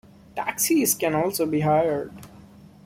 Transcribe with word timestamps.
Taxis 0.35 0.95
can 0.95 1.13
also 1.13 1.45
be 1.45 1.59
hired. 1.59 2.11